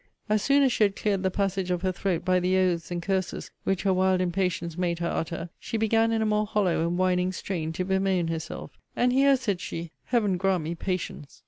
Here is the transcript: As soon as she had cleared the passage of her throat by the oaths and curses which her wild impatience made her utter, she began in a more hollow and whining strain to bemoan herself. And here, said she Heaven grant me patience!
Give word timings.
As 0.29 0.41
soon 0.41 0.63
as 0.63 0.73
she 0.73 0.83
had 0.85 0.95
cleared 0.95 1.21
the 1.21 1.29
passage 1.29 1.69
of 1.69 1.83
her 1.83 1.91
throat 1.91 2.25
by 2.25 2.39
the 2.39 2.57
oaths 2.57 2.89
and 2.89 3.03
curses 3.03 3.51
which 3.65 3.83
her 3.83 3.93
wild 3.93 4.19
impatience 4.19 4.75
made 4.75 4.97
her 4.97 5.07
utter, 5.07 5.49
she 5.59 5.77
began 5.77 6.11
in 6.11 6.23
a 6.23 6.25
more 6.25 6.47
hollow 6.47 6.87
and 6.87 6.97
whining 6.97 7.31
strain 7.31 7.71
to 7.73 7.85
bemoan 7.85 8.27
herself. 8.27 8.79
And 8.95 9.13
here, 9.13 9.37
said 9.37 9.61
she 9.61 9.91
Heaven 10.05 10.37
grant 10.37 10.63
me 10.63 10.73
patience! 10.73 11.39